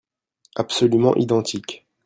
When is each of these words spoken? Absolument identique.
Absolument 0.55 1.13
identique. 1.19 1.85